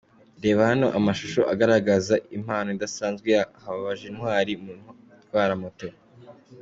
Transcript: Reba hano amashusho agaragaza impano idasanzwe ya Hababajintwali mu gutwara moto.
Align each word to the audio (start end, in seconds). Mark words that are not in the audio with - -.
Reba 0.43 0.61
hano 0.71 0.87
amashusho 0.99 1.41
agaragaza 1.53 2.15
impano 2.37 2.67
idasanzwe 2.75 3.27
ya 3.35 3.43
Hababajintwali 3.63 4.53
mu 4.63 4.73
gutwara 5.19 5.53
moto. 5.63 5.87